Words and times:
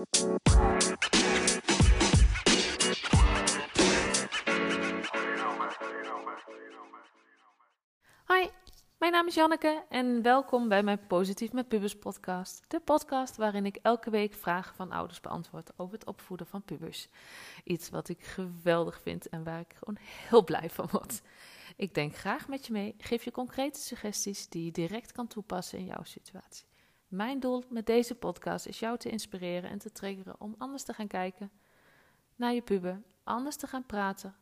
Hoi, 0.00 0.08
mijn 8.98 9.12
naam 9.12 9.26
is 9.26 9.34
Janneke 9.34 9.84
en 9.88 10.22
welkom 10.22 10.68
bij 10.68 10.82
mijn 10.82 11.06
Positief 11.06 11.52
met 11.52 11.68
Pubers 11.68 11.98
podcast. 11.98 12.64
De 12.68 12.80
podcast 12.80 13.36
waarin 13.36 13.66
ik 13.66 13.76
elke 13.82 14.10
week 14.10 14.34
vragen 14.34 14.74
van 14.74 14.92
ouders 14.92 15.20
beantwoord 15.20 15.70
over 15.76 15.94
het 15.94 16.06
opvoeden 16.06 16.46
van 16.46 16.62
pubers. 16.62 17.08
Iets 17.64 17.90
wat 17.90 18.08
ik 18.08 18.22
geweldig 18.22 19.00
vind 19.00 19.28
en 19.28 19.44
waar 19.44 19.60
ik 19.60 19.74
gewoon 19.78 19.98
heel 20.28 20.44
blij 20.44 20.70
van 20.70 20.88
word. 20.90 21.22
Ik 21.76 21.94
denk 21.94 22.16
graag 22.16 22.48
met 22.48 22.66
je 22.66 22.72
mee, 22.72 22.94
geef 22.98 23.24
je 23.24 23.30
concrete 23.30 23.80
suggesties 23.80 24.48
die 24.48 24.64
je 24.64 24.72
direct 24.72 25.12
kan 25.12 25.26
toepassen 25.26 25.78
in 25.78 25.84
jouw 25.84 26.04
situatie. 26.04 26.69
Mijn 27.10 27.40
doel 27.40 27.64
met 27.68 27.86
deze 27.86 28.14
podcast 28.14 28.66
is 28.66 28.78
jou 28.78 28.98
te 28.98 29.10
inspireren 29.10 29.70
en 29.70 29.78
te 29.78 29.92
triggeren 29.92 30.40
om 30.40 30.54
anders 30.58 30.82
te 30.82 30.92
gaan 30.92 31.06
kijken 31.06 31.50
naar 32.36 32.52
je 32.52 32.62
puber, 32.62 33.02
anders 33.24 33.56
te 33.56 33.66
gaan 33.66 33.86
praten 33.86 34.36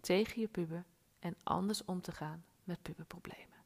tegen 0.00 0.40
je 0.40 0.48
puber 0.48 0.84
en 1.18 1.36
anders 1.42 1.84
om 1.84 2.00
te 2.00 2.12
gaan 2.12 2.44
met 2.64 2.82
puberproblemen. 2.82 3.56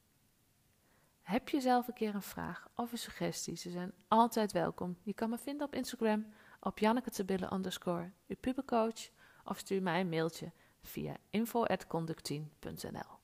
Heb 1.22 1.48
je 1.48 1.60
zelf 1.60 1.88
een 1.88 1.95
keer 1.95 2.14
een 2.14 2.22
vraag 2.22 2.68
of 2.74 2.92
een 2.92 2.98
suggestie? 2.98 3.56
Ze 3.56 3.70
zijn 3.70 3.92
altijd 4.08 4.52
welkom. 4.52 4.96
Je 5.02 5.14
kan 5.14 5.30
me 5.30 5.38
vinden 5.38 5.66
op 5.66 5.74
Instagram 5.74 6.27
op 6.60 6.78
Janneke 6.78 7.50
underscore, 7.52 8.10
je 8.27 8.36
pubercoach, 8.36 9.10
of 9.44 9.58
stuur 9.58 9.83
mij 9.83 10.00
een 10.00 10.08
mailtje 10.08 10.52
via 10.83 11.16
info.conductien.nl. 11.30 13.19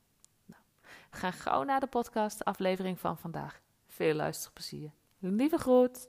Nou, 0.44 0.62
gaan 1.10 1.32
gauw 1.32 1.62
naar 1.62 1.80
de 1.80 1.86
podcast, 1.86 2.44
aflevering 2.44 3.00
van 3.00 3.18
vandaag. 3.18 3.60
Veel 3.98 4.14
luisterplezier. 4.14 4.90
Lieve 5.18 5.58
groet. 5.58 6.08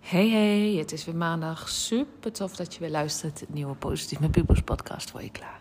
Hey 0.00 0.28
hey, 0.28 0.74
het 0.78 0.92
is 0.92 1.04
weer 1.04 1.16
maandag. 1.16 1.68
Super 1.68 2.32
tof 2.32 2.56
dat 2.56 2.74
je 2.74 2.80
weer 2.80 2.90
luistert. 2.90 3.40
Het 3.40 3.54
nieuwe 3.54 3.74
Positief 3.74 4.20
met 4.20 4.30
Pubers 4.30 4.60
podcast 4.60 5.10
voor 5.10 5.22
je 5.22 5.30
klaar. 5.30 5.60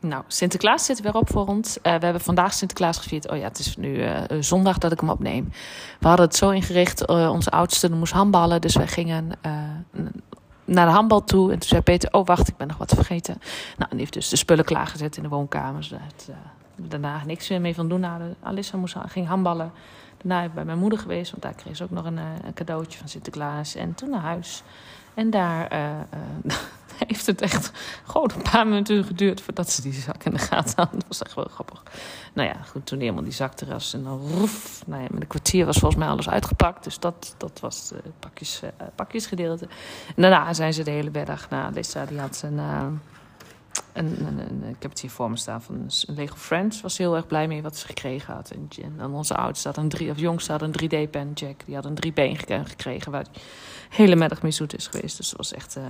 Nou, 0.00 0.24
Sinterklaas 0.26 0.84
zit 0.84 1.00
weer 1.00 1.14
op 1.14 1.30
voor 1.30 1.46
ons. 1.46 1.76
Uh, 1.76 1.82
we 1.82 2.04
hebben 2.04 2.20
vandaag 2.20 2.52
Sinterklaas 2.52 2.98
gevierd. 2.98 3.30
Oh 3.30 3.36
ja, 3.36 3.42
het 3.42 3.58
is 3.58 3.76
nu 3.76 3.94
uh, 3.94 4.22
zondag 4.40 4.78
dat 4.78 4.92
ik 4.92 5.00
hem 5.00 5.10
opneem. 5.10 5.48
We 6.00 6.08
hadden 6.08 6.26
het 6.26 6.36
zo 6.36 6.50
ingericht. 6.50 7.10
Uh, 7.10 7.30
onze 7.30 7.50
oudste 7.50 7.92
moest 7.92 8.12
handballen. 8.12 8.60
Dus 8.60 8.76
wij 8.76 8.88
gingen 8.88 9.30
naar 10.64 10.86
de 10.86 10.92
handbal 10.92 11.24
toe. 11.24 11.52
En 11.52 11.58
toen 11.58 11.68
zei 11.68 11.82
Peter, 11.82 12.12
oh 12.12 12.26
wacht, 12.26 12.48
ik 12.48 12.56
ben 12.56 12.66
nog 12.66 12.76
wat 12.76 12.94
vergeten. 12.94 13.38
Nou, 13.76 13.90
die 13.90 13.98
heeft 13.98 14.12
dus 14.12 14.28
de 14.28 14.36
spullen 14.36 14.64
klaargezet 14.64 15.16
in 15.16 15.22
de 15.22 15.28
woonkamer. 15.28 15.84
Zodat 15.84 16.30
daarna 16.76 17.24
niks 17.24 17.48
meer 17.48 17.60
mee 17.60 17.74
van 17.74 17.88
doen. 17.88 18.06
Alissa 18.42 18.76
moest, 18.76 18.96
ging 19.06 19.26
handballen. 19.26 19.72
Daarna 20.22 20.48
bij 20.48 20.64
mijn 20.64 20.78
moeder 20.78 20.98
geweest. 20.98 21.30
Want 21.30 21.42
daar 21.42 21.54
kreeg 21.54 21.76
ze 21.76 21.84
ook 21.84 21.90
nog 21.90 22.04
een, 22.04 22.16
een 22.16 22.54
cadeautje 22.54 22.98
van 22.98 23.08
Sinterklaas. 23.08 23.74
En 23.74 23.94
toen 23.94 24.10
naar 24.10 24.20
huis. 24.20 24.62
En 25.14 25.30
daar 25.30 25.72
heeft 27.06 27.26
het 27.26 27.40
echt 27.40 27.72
gewoon 28.04 28.30
een 28.36 28.50
paar 28.50 28.66
minuten 28.66 29.04
geduurd 29.04 29.40
voordat 29.40 29.70
ze 29.70 29.82
die 29.82 29.92
zak 29.92 30.24
in 30.24 30.32
de 30.32 30.38
gaten 30.38 30.72
hadden. 30.76 30.98
Dat 30.98 31.08
was 31.08 31.22
echt 31.22 31.34
wel 31.34 31.44
grappig. 31.44 31.82
Nou 32.32 32.48
ja, 32.48 32.62
goed, 32.70 32.86
toen 32.86 33.00
helemaal 33.00 33.22
die 33.22 33.32
zak 33.32 33.60
er 33.60 33.66
was 33.66 33.94
en 33.94 34.04
dan 34.04 34.18
roef. 34.18 34.82
Nou 34.86 35.02
ja, 35.02 35.08
met 35.10 35.20
een 35.20 35.26
kwartier 35.26 35.66
was 35.66 35.78
volgens 35.78 36.00
mij 36.00 36.10
alles 36.10 36.28
uitgepakt. 36.28 36.84
Dus 36.84 36.98
dat, 36.98 37.34
dat 37.36 37.60
was 37.60 37.92
het 37.94 38.18
pakjes, 38.18 38.60
uh, 38.64 38.70
pakjesgedeelte. 38.94 39.68
En 40.16 40.22
daarna 40.22 40.52
zijn 40.52 40.74
ze 40.74 40.82
de 40.82 40.90
hele 40.90 41.10
middag. 41.12 41.50
Nou, 41.50 41.72
Lisa 41.72 42.04
die 42.04 42.18
had 42.18 42.42
een, 42.44 42.58
ik 44.68 44.82
heb 44.82 44.90
het 44.90 45.00
hier 45.00 45.10
voor 45.10 45.30
me 45.30 45.36
staan 45.36 45.62
van 45.62 45.90
Lego 46.06 46.36
Friends. 46.36 46.80
Was 46.80 46.98
heel 46.98 47.16
erg 47.16 47.26
blij 47.26 47.48
mee 47.48 47.62
wat 47.62 47.76
ze 47.76 47.86
gekregen 47.86 48.34
had. 48.34 48.50
En, 48.50 48.68
en 48.98 49.10
onze 49.10 49.34
oudste 49.34 49.68
had 49.68 49.76
een 49.76 49.88
drie, 49.88 50.10
of 50.10 50.18
jongste 50.18 50.52
had 50.52 50.62
een 50.62 50.74
3D-pen, 50.82 51.32
Jack. 51.34 51.64
Die 51.64 51.74
had 51.74 51.84
een 51.84 51.98
3B 52.06 52.38
gekregen 52.64 53.12
waar 53.12 53.24
hij 53.32 53.42
hele 53.88 54.16
middag 54.16 54.42
mee 54.42 54.52
zoet 54.52 54.76
is 54.76 54.86
geweest. 54.86 55.16
Dus 55.16 55.28
dat 55.28 55.36
was 55.36 55.52
echt... 55.52 55.76
Uh, 55.76 55.84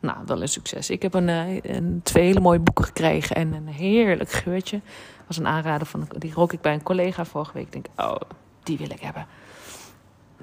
nou, 0.00 0.18
wel 0.26 0.42
een 0.42 0.48
succes. 0.48 0.90
Ik 0.90 1.02
heb 1.02 1.14
een, 1.14 1.28
eh, 1.28 1.60
een, 1.62 2.00
twee 2.02 2.24
hele 2.24 2.40
mooie 2.40 2.58
boeken 2.58 2.84
gekregen 2.84 3.36
en 3.36 3.52
een 3.52 3.68
heerlijk 3.68 4.30
geurtje. 4.30 4.80
Was 5.26 5.36
een 5.36 5.46
aanrader 5.46 5.86
van, 5.86 6.08
die 6.18 6.32
rook 6.32 6.52
ik 6.52 6.60
bij 6.60 6.72
een 6.72 6.82
collega 6.82 7.24
vorige 7.24 7.52
week. 7.52 7.66
Ik 7.66 7.72
denk, 7.72 7.86
oh, 7.96 8.20
die 8.62 8.78
wil 8.78 8.90
ik 8.90 9.00
hebben. 9.00 9.26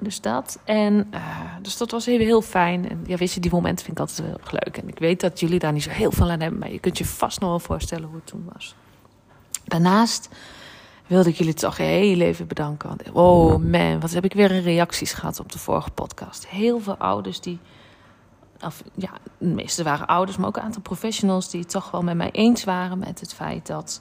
Dus 0.00 0.20
dat. 0.20 0.58
En 0.64 1.06
uh, 1.14 1.20
dus 1.62 1.76
dat 1.76 1.90
was 1.90 2.06
heel, 2.06 2.18
heel 2.18 2.42
fijn. 2.42 2.88
En 2.88 3.04
ja, 3.06 3.16
weet 3.16 3.32
je, 3.32 3.40
die 3.40 3.50
momenten 3.50 3.84
vind 3.84 3.98
ik 3.98 4.02
altijd 4.02 4.28
heel 4.28 4.58
leuk. 4.64 4.76
En 4.76 4.88
ik 4.88 4.98
weet 4.98 5.20
dat 5.20 5.40
jullie 5.40 5.58
daar 5.58 5.72
niet 5.72 5.82
zo 5.82 5.90
heel 5.90 6.12
veel 6.12 6.30
aan 6.30 6.40
hebben, 6.40 6.58
maar 6.58 6.72
je 6.72 6.78
kunt 6.78 6.98
je 6.98 7.04
vast 7.04 7.40
nog 7.40 7.48
wel 7.48 7.58
voorstellen 7.58 8.08
hoe 8.08 8.16
het 8.16 8.26
toen 8.26 8.50
was. 8.52 8.74
Daarnaast 9.64 10.28
wilde 11.06 11.28
ik 11.28 11.34
jullie 11.34 11.54
toch 11.54 11.76
heel 11.76 12.20
even 12.20 12.46
bedanken. 12.46 12.96
Oh 13.12 13.56
man, 13.56 14.00
wat 14.00 14.10
heb 14.10 14.24
ik 14.24 14.32
weer 14.32 14.50
een 14.50 14.62
reacties 14.62 15.12
gehad 15.12 15.40
op 15.40 15.52
de 15.52 15.58
vorige 15.58 15.90
podcast. 15.90 16.48
Heel 16.48 16.80
veel 16.80 16.96
ouders 16.96 17.40
die 17.40 17.58
of 18.64 18.82
ja, 18.94 19.10
de 19.38 19.46
meeste 19.46 19.82
waren 19.82 20.06
ouders, 20.06 20.36
maar 20.36 20.48
ook 20.48 20.56
een 20.56 20.62
aantal 20.62 20.82
professionals 20.82 21.50
die 21.50 21.60
het 21.60 21.70
toch 21.70 21.90
wel 21.90 22.02
met 22.02 22.16
mij 22.16 22.30
eens 22.30 22.64
waren 22.64 22.98
met 22.98 23.20
het 23.20 23.34
feit 23.34 23.66
dat 23.66 24.00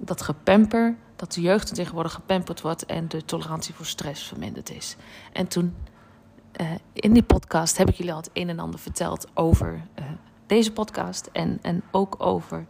dat 0.00 0.22
gepamper, 0.22 0.96
dat 1.20 1.32
de 1.32 1.40
jeugd 1.40 1.74
tegenwoordig 1.74 2.12
gepamperd 2.12 2.60
wordt 2.60 2.86
en 2.86 3.08
de 3.08 3.24
tolerantie 3.24 3.74
voor 3.74 3.86
stress 3.86 4.26
verminderd 4.26 4.70
is. 4.70 4.96
En 5.32 5.48
toen 5.48 5.76
uh, 6.60 6.70
in 6.92 7.12
die 7.12 7.22
podcast 7.22 7.76
heb 7.76 7.88
ik 7.88 7.94
jullie 7.94 8.12
al 8.12 8.18
het 8.18 8.30
een 8.32 8.48
en 8.48 8.58
ander 8.58 8.80
verteld 8.80 9.26
over 9.34 9.82
uh, 9.98 10.04
deze 10.46 10.72
podcast 10.72 11.28
en, 11.32 11.58
en 11.62 11.82
ook 11.90 12.14
over, 12.18 12.66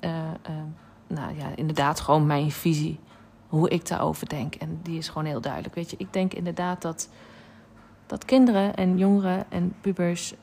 uh, 0.00 0.10
nou 1.06 1.36
ja, 1.36 1.48
inderdaad 1.54 2.00
gewoon 2.00 2.26
mijn 2.26 2.50
visie, 2.50 3.00
hoe 3.48 3.68
ik 3.68 3.88
daarover 3.88 4.28
denk. 4.28 4.54
En 4.54 4.80
die 4.82 4.98
is 4.98 5.08
gewoon 5.08 5.24
heel 5.24 5.40
duidelijk. 5.40 5.74
Weet 5.74 5.90
je, 5.90 5.96
ik 5.98 6.12
denk 6.12 6.34
inderdaad 6.34 6.82
dat 6.82 7.08
dat 8.06 8.24
kinderen 8.24 8.74
en 8.74 8.98
jongeren 8.98 9.50
en 9.50 9.74
pubers 9.80 10.34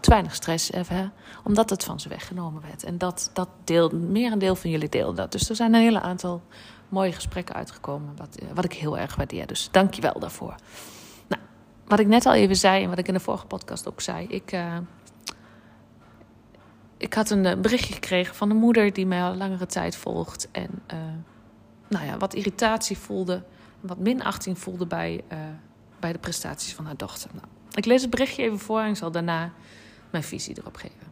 te 0.00 0.10
weinig 0.10 0.34
stress 0.34 0.68
hebben, 0.68 1.12
omdat 1.44 1.70
het 1.70 1.84
van 1.84 2.00
ze 2.00 2.08
weggenomen 2.08 2.62
werd. 2.62 2.84
En 2.84 2.98
dat, 2.98 3.30
dat 3.32 3.48
deel, 3.64 3.90
meer 3.90 4.32
een 4.32 4.38
deel 4.38 4.56
van 4.56 4.70
jullie 4.70 4.88
deelden 4.88 5.14
dat. 5.16 5.32
Dus 5.32 5.48
er 5.48 5.56
zijn 5.56 5.74
een 5.74 5.80
hele 5.80 6.00
aantal 6.00 6.42
mooie 6.88 7.12
gesprekken 7.12 7.54
uitgekomen, 7.54 8.16
wat, 8.16 8.36
eh, 8.36 8.48
wat 8.54 8.64
ik 8.64 8.72
heel 8.72 8.98
erg 8.98 9.16
waardeer. 9.16 9.46
Dus 9.46 9.68
dank 9.70 9.94
je 9.94 10.02
wel 10.02 10.18
daarvoor. 10.18 10.54
Nou, 11.26 11.42
wat 11.86 11.98
ik 11.98 12.06
net 12.06 12.26
al 12.26 12.34
even 12.34 12.56
zei 12.56 12.82
en 12.82 12.88
wat 12.88 12.98
ik 12.98 13.08
in 13.08 13.14
de 13.14 13.20
vorige 13.20 13.46
podcast 13.46 13.88
ook 13.88 14.00
zei, 14.00 14.26
ik. 14.26 14.52
Uh, 14.52 14.76
ik 16.96 17.14
had 17.14 17.30
een 17.30 17.62
berichtje 17.62 17.94
gekregen 17.94 18.34
van 18.34 18.50
een 18.50 18.56
moeder 18.56 18.92
die 18.92 19.06
mij 19.06 19.22
al 19.22 19.34
langere 19.34 19.66
tijd 19.66 19.96
volgt. 19.96 20.48
En 20.52 20.82
nou 21.88 22.04
ja, 22.06 22.16
wat 22.16 22.34
irritatie 22.34 22.98
voelde, 22.98 23.42
wat 23.80 23.98
minachting 23.98 24.58
voelde 24.58 24.86
bij 24.86 25.24
bij 26.00 26.12
de 26.12 26.18
prestaties 26.18 26.74
van 26.74 26.84
haar 26.84 26.96
dochter. 26.96 27.30
Nou, 27.32 27.46
ik 27.72 27.84
lees 27.84 28.02
het 28.02 28.10
berichtje 28.10 28.42
even 28.42 28.58
voor 28.58 28.80
en 28.80 28.88
ik 28.88 28.96
zal 28.96 29.10
daarna 29.10 29.52
mijn 30.10 30.24
visie 30.24 30.58
erop 30.58 30.76
geven. 30.76 31.06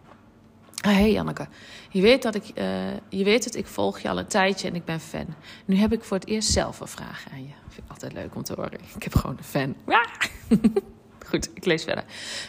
Hé 0.77 0.93
hey 0.93 1.13
Janneke, 1.13 1.49
je 1.91 2.01
weet, 2.01 2.23
dat 2.23 2.35
ik, 2.35 2.45
uh, 2.55 2.65
je 3.09 3.25
weet 3.25 3.45
het, 3.45 3.57
ik 3.57 3.67
volg 3.67 3.99
je 3.99 4.09
al 4.09 4.19
een 4.19 4.27
tijdje 4.27 4.69
en 4.69 4.75
ik 4.75 4.85
ben 4.85 5.01
fan. 5.01 5.27
Nu 5.65 5.77
heb 5.77 5.93
ik 5.93 6.05
voor 6.05 6.17
het 6.17 6.27
eerst 6.27 6.51
zelf 6.51 6.81
een 6.81 6.89
vraag 6.89 7.25
aan 7.33 7.43
je. 7.43 7.53
Vind 7.69 7.85
ik 7.85 7.91
altijd 7.91 8.13
leuk 8.13 8.35
om 8.35 8.43
te 8.43 8.55
horen. 8.55 8.81
Ik 8.95 9.03
heb 9.03 9.15
gewoon 9.15 9.37
een 9.37 9.45
fan. 9.45 9.75
Goed, 11.29 11.51
ik 11.55 11.65
lees 11.65 11.85
verder. 11.85 12.05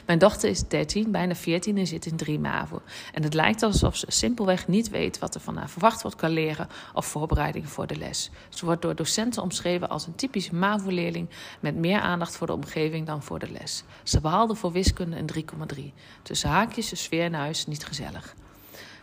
Mijn 0.05 0.19
dochter 0.19 0.49
is 0.49 0.67
13, 0.67 1.11
bijna 1.11 1.35
14 1.35 1.77
en 1.77 1.87
zit 1.87 2.05
in 2.05 2.15
3 2.15 2.39
MAVO. 2.39 2.81
En 3.13 3.23
het 3.23 3.33
lijkt 3.33 3.63
alsof 3.63 3.95
ze 3.95 4.05
simpelweg 4.09 4.67
niet 4.67 4.89
weet 4.89 5.19
wat 5.19 5.35
er 5.35 5.41
van 5.41 5.57
haar 5.57 5.69
verwacht 5.69 6.01
wordt 6.01 6.17
kan 6.17 6.29
leren 6.29 6.67
of 6.93 7.05
voorbereiding 7.05 7.69
voor 7.69 7.87
de 7.87 7.95
les. 7.95 8.29
Ze 8.49 8.65
wordt 8.65 8.81
door 8.81 8.95
docenten 8.95 9.41
omschreven 9.41 9.89
als 9.89 10.07
een 10.07 10.15
typische 10.15 10.55
MAVO-leerling 10.55 11.29
met 11.59 11.75
meer 11.75 11.99
aandacht 11.99 12.35
voor 12.37 12.47
de 12.47 12.53
omgeving 12.53 13.05
dan 13.05 13.23
voor 13.23 13.39
de 13.39 13.51
les. 13.51 13.83
Ze 14.03 14.21
behaalde 14.21 14.55
voor 14.55 14.71
wiskunde 14.71 15.17
een 15.17 15.45
3,3. 15.77 15.83
Tussen 16.21 16.49
haakjes 16.49 16.89
de 16.89 16.95
sfeer 16.95 17.23
in 17.23 17.33
huis 17.33 17.65
niet 17.65 17.85
gezellig. 17.85 18.35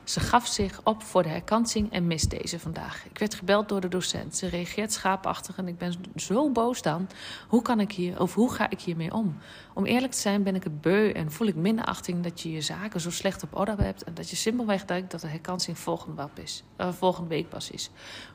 Ze 0.04 0.20
gaf 0.20 0.46
zich 0.46 0.80
op 0.84 1.02
voor 1.02 1.22
de 1.22 1.28
herkansing 1.28 1.92
en 1.92 2.06
mist 2.06 2.30
deze 2.30 2.58
vandaag. 2.58 3.04
Ik 3.04 3.18
werd 3.18 3.34
gebeld 3.34 3.68
door 3.68 3.80
de 3.80 3.88
docent. 3.88 4.36
Ze 4.36 4.46
reageert 4.46 4.92
schaapachtig 4.92 5.56
en 5.56 5.68
ik 5.68 5.78
ben 5.78 5.94
zo 6.16 6.50
boos 6.50 6.82
dan. 6.82 7.08
Hoe 7.48 7.62
kan 7.62 7.80
ik 7.80 7.92
hier, 7.92 8.20
of 8.20 8.34
hoe 8.34 8.52
ga 8.52 8.70
ik 8.70 8.80
hiermee 8.80 9.12
om? 9.12 9.38
Om 9.74 9.84
eerlijk 9.84 10.12
te 10.12 10.20
zijn 10.20 10.42
ben 10.42 10.54
ik 10.54 10.64
het 10.64 10.80
beu 10.80 11.10
en 11.10 11.32
voel 11.32 11.46
ik 11.46 11.54
minachting 11.54 12.22
dat 12.22 12.40
je 12.40 12.52
je 12.52 12.60
zaken 12.60 13.00
zo 13.00 13.10
slecht 13.10 13.42
op 13.42 13.56
orde 13.58 13.74
hebt 13.82 14.04
en 14.04 14.14
dat 14.14 14.30
je 14.30 14.36
simpelweg 14.36 14.84
denkt 14.84 15.10
dat 15.10 15.20
de 15.20 15.28
herkansing 15.28 15.78
volgende, 15.78 16.28
is, 16.34 16.62
uh, 16.78 16.92
volgende 16.92 17.28
week 17.28 17.48
pas 17.48 17.70
is. 17.70 17.90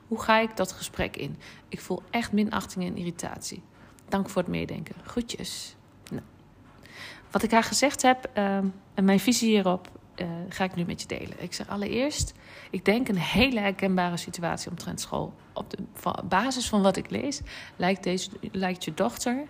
Hoe 0.08 0.22
ga 0.22 0.40
ik 0.40 0.58
dat 0.58 0.72
gesprek 0.72 1.18
in? 1.18 1.38
Ik 1.68 1.82
voel 1.82 2.02
echt 2.10 2.32
minachting 2.32 2.86
en 2.86 2.98
irritatie. 2.98 3.62
Dank 4.08 4.30
voor 4.30 4.42
het 4.42 4.52
meedenken. 4.52 4.96
Groetjes. 5.04 5.76
Nou. 6.12 6.24
Wat 7.32 7.44
ik 7.44 7.52
haar 7.52 7.64
gezegd 7.64 8.02
heb 8.02 8.30
uh, 8.38 8.58
en 8.94 9.04
mijn 9.04 9.20
visie 9.20 9.50
hierop 9.50 9.99
uh, 10.22 10.28
ga 10.50 10.64
ik 10.64 10.76
nu 10.76 10.86
met 10.86 11.02
je 11.02 11.08
delen. 11.08 11.44
Ik 11.44 11.54
zeg 11.54 11.68
allereerst, 11.68 12.34
ik 12.70 12.86
denk 12.86 13.08
een 13.08 13.18
hele 13.18 13.60
herkenbare 13.60 14.18
situatie 14.18 14.70
omtrent 14.70 15.02
school. 15.02 15.34
Op 15.54 15.70
de 15.70 15.78
basis 16.28 16.70
van 16.70 16.82
wat 16.82 16.98
ik 16.98 17.10
lees, 17.10 17.42
lijkt, 17.76 18.04
deze, 18.04 18.30
lijkt 18.52 18.84
je 18.84 18.94
dochter 18.94 19.48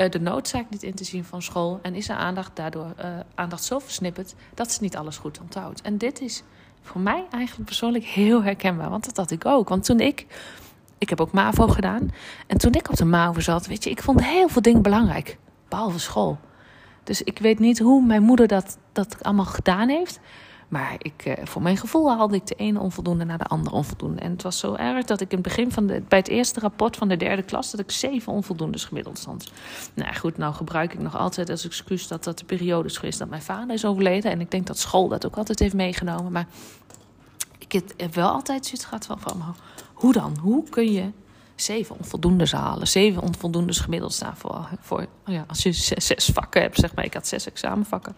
uh, 0.00 0.10
de 0.10 0.20
noodzaak 0.20 0.70
niet 0.70 0.82
in 0.82 0.94
te 0.94 1.04
zien 1.04 1.24
van 1.24 1.42
school. 1.42 1.78
En 1.82 1.94
is 1.94 2.08
haar 2.08 2.18
aandacht 2.18 2.56
daardoor 2.56 2.94
uh, 2.98 3.18
aandacht 3.34 3.64
zo 3.64 3.78
versnipperd 3.78 4.34
dat 4.54 4.72
ze 4.72 4.82
niet 4.82 4.96
alles 4.96 5.16
goed 5.16 5.40
onthoudt. 5.40 5.82
En 5.82 5.98
dit 5.98 6.20
is 6.20 6.42
voor 6.82 7.00
mij 7.00 7.26
eigenlijk 7.30 7.66
persoonlijk 7.66 8.04
heel 8.04 8.42
herkenbaar. 8.42 8.90
Want 8.90 9.04
dat 9.04 9.16
had 9.16 9.30
ik 9.30 9.46
ook. 9.46 9.68
Want 9.68 9.84
toen 9.84 10.00
ik. 10.00 10.26
Ik 10.98 11.08
heb 11.08 11.20
ook 11.20 11.32
MAVO 11.32 11.66
gedaan. 11.68 12.10
En 12.46 12.58
toen 12.58 12.72
ik 12.72 12.88
op 12.88 12.96
de 12.96 13.04
MAVO 13.04 13.40
zat, 13.40 13.66
weet 13.66 13.84
je, 13.84 13.90
ik 13.90 14.02
vond 14.02 14.24
heel 14.24 14.48
veel 14.48 14.62
dingen 14.62 14.82
belangrijk. 14.82 15.38
Behalve 15.68 15.98
school. 15.98 16.38
Dus 17.04 17.22
ik 17.22 17.38
weet 17.38 17.58
niet 17.58 17.78
hoe 17.78 18.02
mijn 18.02 18.22
moeder 18.22 18.48
dat, 18.48 18.78
dat 18.92 19.16
allemaal 19.22 19.44
gedaan 19.44 19.88
heeft. 19.88 20.20
Maar 20.70 20.94
ik, 20.98 21.24
eh, 21.24 21.46
voor 21.46 21.62
mijn 21.62 21.76
gevoel 21.76 22.10
haalde 22.10 22.36
ik 22.36 22.46
de 22.46 22.54
ene 22.54 22.78
onvoldoende 22.80 23.24
naar 23.24 23.38
de 23.38 23.44
andere 23.44 23.76
onvoldoende. 23.76 24.20
En 24.20 24.30
het 24.30 24.42
was 24.42 24.58
zo 24.58 24.74
erg 24.74 25.04
dat 25.04 25.20
ik 25.20 25.30
in 25.30 25.38
het 25.38 25.46
begin 25.46 25.72
van 25.72 25.86
bij 25.86 26.18
het 26.18 26.28
eerste 26.28 26.60
rapport 26.60 26.96
van 26.96 27.08
de 27.08 27.16
derde 27.16 27.42
klas... 27.42 27.70
dat 27.70 27.80
ik 27.80 27.90
zeven 27.90 28.32
onvoldoendes 28.32 28.84
gemiddeld 28.84 29.18
stond. 29.18 29.52
Nou 29.94 30.14
goed, 30.14 30.36
nou 30.36 30.54
gebruik 30.54 30.92
ik 30.92 31.00
nog 31.00 31.16
altijd 31.16 31.50
als 31.50 31.64
excuus 31.64 32.08
dat 32.08 32.24
dat 32.24 32.38
de 32.38 32.44
periode 32.44 32.98
is 33.02 33.16
dat 33.16 33.28
mijn 33.28 33.42
vader 33.42 33.74
is 33.74 33.84
overleden. 33.84 34.30
En 34.30 34.40
ik 34.40 34.50
denk 34.50 34.66
dat 34.66 34.78
school 34.78 35.08
dat 35.08 35.26
ook 35.26 35.36
altijd 35.36 35.58
heeft 35.58 35.74
meegenomen. 35.74 36.32
Maar 36.32 36.46
ik 37.58 37.72
heb 37.96 38.14
wel 38.14 38.28
altijd 38.28 38.66
zoiets 38.66 38.84
gehad 38.84 39.06
van, 39.06 39.20
van 39.20 39.54
hoe 39.94 40.12
dan? 40.12 40.36
Hoe 40.40 40.68
kun 40.68 40.92
je 40.92 41.10
zeven 41.62 41.96
onvoldoendes 41.98 42.52
halen. 42.52 42.88
Zeven 42.88 43.22
onvoldoendes 43.22 43.78
gemiddeld 43.78 44.12
staan 44.12 44.36
voor, 44.36 44.68
voor 44.80 45.00
oh 45.00 45.34
ja, 45.34 45.44
als 45.48 45.62
je 45.62 45.72
zes, 45.72 46.30
vakken 46.32 46.62
hebt, 46.62 46.78
zeg 46.78 46.94
maar. 46.94 47.04
Ik 47.04 47.14
had 47.14 47.26
zes 47.26 47.46
examenvakken. 47.46 48.16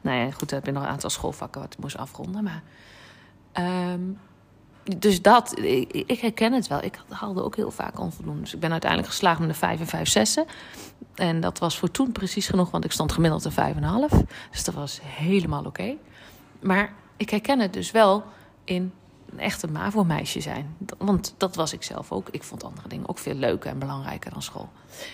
Nou 0.00 0.18
ja, 0.18 0.30
goed, 0.30 0.48
dan 0.48 0.58
heb 0.58 0.66
je 0.66 0.72
nog 0.72 0.82
een 0.82 0.88
aantal 0.88 1.10
schoolvakken 1.10 1.60
wat 1.60 1.72
ik 1.72 1.78
moest 1.78 1.96
afronden. 1.96 2.44
Maar, 2.44 2.62
ehm, 3.52 4.00
dus 4.98 5.22
dat, 5.22 5.58
ik, 5.58 6.20
herken 6.20 6.52
het 6.52 6.66
wel. 6.66 6.82
Ik 6.82 6.98
haalde 7.08 7.42
ook 7.42 7.56
heel 7.56 7.70
vaak 7.70 8.00
onvoldoendes. 8.00 8.54
Ik 8.54 8.60
ben 8.60 8.72
uiteindelijk 8.72 9.10
geslaagd 9.10 9.38
met 9.38 9.48
de 9.48 9.54
vijf 9.54 9.80
en 9.80 9.86
vijf 9.86 10.08
zessen. 10.08 10.46
En 11.14 11.40
dat 11.40 11.58
was 11.58 11.78
voor 11.78 11.90
toen 11.90 12.12
precies 12.12 12.46
genoeg, 12.46 12.70
want 12.70 12.84
ik 12.84 12.92
stond 12.92 13.12
gemiddeld 13.12 13.44
een 13.44 13.52
vijf 13.52 13.76
en 13.76 13.82
een 13.82 13.88
half. 13.88 14.10
Dus 14.50 14.64
dat 14.64 14.74
was 14.74 15.00
helemaal 15.02 15.64
oké. 15.64 15.94
Maar 16.60 16.92
ik 17.16 17.30
herken 17.30 17.60
het 17.60 17.72
dus 17.72 17.90
wel 17.90 18.24
in 18.64 18.92
een 19.34 19.40
echte 19.40 19.66
MAVO-meisje 19.66 20.40
zijn. 20.40 20.76
Want 20.98 21.34
dat 21.36 21.54
was 21.54 21.72
ik 21.72 21.82
zelf 21.82 22.12
ook. 22.12 22.28
Ik 22.30 22.42
vond 22.42 22.64
andere 22.64 22.88
dingen 22.88 23.08
ook 23.08 23.18
veel 23.18 23.34
leuker 23.34 23.70
en 23.70 23.78
belangrijker 23.78 24.30
dan 24.30 24.42
school. 24.42 24.68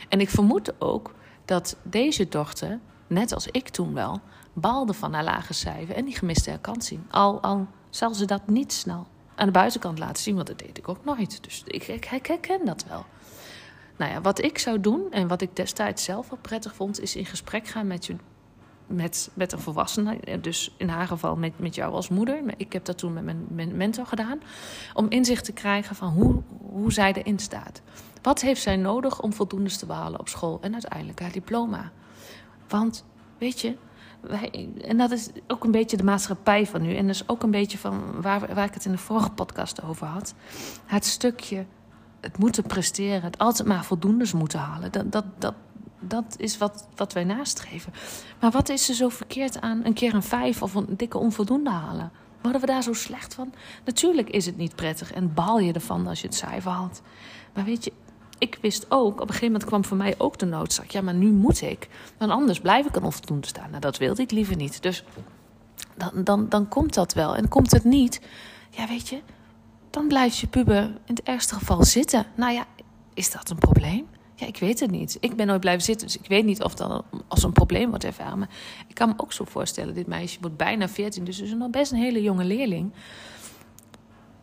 En 0.09 0.21
ik 0.21 0.31
vermoed 0.31 0.81
ook 0.81 1.15
dat 1.45 1.77
deze 1.83 2.29
dochter, 2.29 2.79
net 3.07 3.33
als 3.33 3.47
ik 3.47 3.69
toen 3.69 3.95
wel, 3.95 4.21
baalde 4.53 4.93
van 4.93 5.13
haar 5.13 5.25
lage 5.25 5.53
cijfer 5.53 5.95
en 5.95 6.05
die 6.05 6.15
gemiste 6.17 6.51
herkansing. 6.51 7.01
Al, 7.11 7.41
al 7.41 7.67
zal 7.91 8.15
ze 8.15 8.25
dat 8.25 8.47
niet 8.47 8.73
snel 8.73 9.07
aan 9.35 9.47
de 9.47 9.53
buitenkant 9.53 9.99
laten 9.99 10.23
zien, 10.23 10.35
want 10.35 10.47
dat 10.47 10.59
deed 10.59 10.79
ik 10.79 10.89
ook 10.89 11.05
nooit. 11.05 11.45
Dus 11.45 11.63
ik, 11.67 11.89
ik, 11.89 12.07
ik 12.11 12.27
herken 12.27 12.65
dat 12.65 12.85
wel. 12.89 13.05
Nou 13.97 14.13
ja, 14.13 14.21
wat 14.21 14.43
ik 14.43 14.59
zou 14.59 14.81
doen 14.81 15.07
en 15.11 15.29
wat 15.29 15.41
ik 15.41 15.57
destijds 15.57 16.05
zelf 16.05 16.29
wel 16.31 16.39
prettig 16.43 16.75
vond, 16.75 17.01
is 17.01 17.17
in 17.17 17.27
gesprek 17.27 17.67
gaan 17.67 17.87
met 17.87 18.07
je 18.07 18.17
met, 18.91 19.31
met 19.35 19.53
een 19.53 19.59
volwassene, 19.59 20.41
dus 20.41 20.75
in 20.77 20.89
haar 20.89 21.07
geval 21.07 21.37
met, 21.37 21.59
met 21.59 21.75
jou 21.75 21.93
als 21.93 22.09
moeder. 22.09 22.43
Ik 22.57 22.73
heb 22.73 22.85
dat 22.85 22.99
toen 22.99 23.13
met 23.13 23.25
mijn, 23.49 23.77
mentor 23.77 24.07
gedaan. 24.07 24.41
Om 24.95 25.07
inzicht 25.09 25.45
te 25.45 25.53
krijgen 25.53 25.97
van 25.97 26.09
hoe, 26.09 26.43
hoe 26.71 26.93
zij 26.93 27.13
erin 27.13 27.39
staat. 27.39 27.83
Wat 28.23 28.41
heeft 28.41 28.63
zij 28.63 28.77
nodig 28.77 29.23
om 29.23 29.33
voldoende 29.33 29.71
te 29.71 29.87
behalen 29.87 30.21
op 30.21 30.29
school 30.29 30.59
en 30.61 30.73
uiteindelijk 30.73 31.21
haar 31.21 31.33
diploma? 31.33 31.91
Want, 32.69 33.05
weet 33.39 33.61
je, 33.61 33.77
en 34.85 34.97
dat 34.97 35.11
is 35.11 35.29
ook 35.47 35.65
een 35.65 35.71
beetje 35.71 35.97
de 35.97 36.05
maatschappij 36.05 36.67
van 36.67 36.83
nu. 36.83 36.95
En 36.95 37.07
dat 37.07 37.15
is 37.15 37.29
ook 37.29 37.43
een 37.43 37.51
beetje 37.51 37.79
van 37.79 38.23
waar, 38.23 38.55
waar 38.55 38.67
ik 38.67 38.75
het 38.75 38.85
in 38.85 38.93
de 38.93 38.99
vorige 38.99 39.31
podcast 39.31 39.83
over 39.83 40.07
had. 40.07 40.35
Het 40.87 41.05
stukje, 41.05 41.67
het 42.21 42.39
moeten 42.39 42.63
presteren, 42.63 43.23
het 43.23 43.39
altijd 43.39 43.69
maar 43.69 43.85
voldoendes 43.85 44.33
moeten 44.33 44.59
halen. 44.59 44.93
Dat, 44.93 45.13
dat, 45.13 45.25
dat, 45.39 45.55
dat 46.00 46.35
is 46.37 46.58
wat, 46.58 46.88
wat 46.97 47.12
wij 47.12 47.25
nastreven. 47.25 47.93
Maar 48.41 48.50
wat 48.50 48.69
is 48.69 48.88
er 48.88 48.94
zo 48.94 49.08
verkeerd 49.08 49.61
aan 49.61 49.81
een 49.85 49.93
keer 49.93 50.14
een 50.14 50.23
vijf 50.23 50.62
of 50.62 50.75
een 50.75 50.97
dikke 50.97 51.19
onvoldoende 51.19 51.70
halen? 51.70 52.12
Worden 52.43 52.61
we 52.61 52.67
daar 52.67 52.82
zo 52.82 52.93
slecht 52.93 53.35
van? 53.35 53.52
Natuurlijk 53.85 54.31
is 54.31 54.47
het 54.47 54.56
niet 54.56 54.75
prettig 54.75 55.12
en 55.12 55.35
baal 55.35 55.58
je 55.58 55.73
ervan 55.73 56.06
als 56.06 56.20
je 56.20 56.26
het 56.26 56.37
cijfer 56.37 56.70
haalt. 56.70 57.02
Maar 57.55 57.64
weet 57.64 57.85
je, 57.85 57.93
ik 58.38 58.58
wist 58.61 58.87
ook, 58.88 59.12
op 59.12 59.20
een 59.20 59.26
gegeven 59.26 59.47
moment 59.47 59.64
kwam 59.64 59.85
voor 59.85 59.97
mij 59.97 60.14
ook 60.19 60.38
de 60.38 60.47
noodzaak. 60.47 60.91
Ja, 60.91 61.00
maar 61.00 61.14
nu 61.14 61.31
moet 61.31 61.61
ik. 61.62 61.88
Want 62.19 62.31
anders 62.31 62.61
blijf 62.61 62.87
ik 62.87 62.97
een 62.97 63.02
onvoldoende 63.02 63.47
staan. 63.47 63.69
Nou, 63.69 63.81
dat 63.81 63.99
wilde 63.99 64.23
ik 64.23 64.31
liever 64.31 64.56
niet. 64.56 64.82
Dus 64.82 65.05
dan, 65.97 66.25
dan, 66.25 66.49
dan 66.49 66.69
komt 66.69 66.94
dat 66.94 67.12
wel. 67.12 67.37
En 67.37 67.49
komt 67.49 67.70
het 67.70 67.85
niet, 67.85 68.20
ja, 68.70 68.87
weet 68.87 69.08
je, 69.08 69.20
dan 69.91 70.06
blijft 70.08 70.38
je 70.38 70.47
puber 70.47 70.82
in 70.82 71.14
het 71.14 71.23
ergste 71.23 71.55
geval 71.55 71.85
zitten. 71.85 72.26
Nou 72.35 72.52
ja, 72.52 72.67
is 73.14 73.31
dat 73.31 73.50
een 73.50 73.58
probleem? 73.58 74.06
Ja, 74.41 74.47
ik 74.47 74.57
weet 74.57 74.81
het 74.81 74.91
niet. 74.91 75.17
Ik 75.21 75.37
ben 75.37 75.47
nooit 75.47 75.61
blijven 75.61 75.83
zitten, 75.83 76.07
dus 76.07 76.19
ik 76.19 76.29
weet 76.29 76.45
niet 76.45 76.63
of 76.63 76.75
dat 76.75 77.05
als 77.29 77.43
een 77.43 77.53
probleem 77.53 77.89
wordt 77.89 78.05
ervaren. 78.05 78.39
Maar 78.39 78.51
ik 78.89 78.95
kan 78.95 79.09
me 79.09 79.15
ook 79.17 79.33
zo 79.33 79.45
voorstellen, 79.45 79.95
dit 79.95 80.07
meisje 80.07 80.41
wordt 80.41 80.57
bijna 80.57 80.89
14, 80.89 81.25
dus 81.25 81.41
is 81.41 81.55
nog 81.55 81.71
best 81.71 81.93
een 81.93 81.99
hele 81.99 82.23
jonge 82.23 82.45
leerling. 82.45 82.93